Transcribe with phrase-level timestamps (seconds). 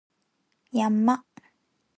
[0.71, 1.23] 山